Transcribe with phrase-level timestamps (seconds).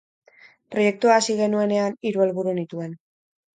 [0.75, 2.99] Proiektua hasi genuenean hiru helburu nituen.